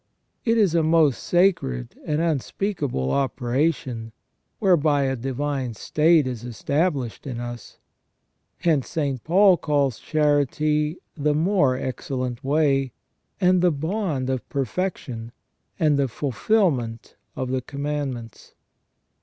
[0.45, 4.13] It is a most sacred and unspeakable operation,
[4.57, 7.77] whereby a divine state is established in us.
[8.57, 9.23] Hence St.
[9.23, 12.93] Paul calls charity "the more excellent way,"
[13.39, 15.33] and "the bond of perfection,"
[15.79, 18.55] and "the fulfil ment of the commandments".